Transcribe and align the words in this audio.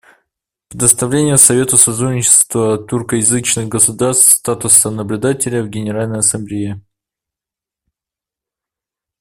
Предоставление 0.69 1.37
Совету 1.37 1.77
сотрудничества 1.77 2.79
тюркоязычных 2.89 3.67
государств 3.69 4.31
статуса 4.31 4.89
наблюдателя 4.89 5.61
в 5.61 5.69
Генеральной 5.69 6.17
Ассамблее. 6.17 6.81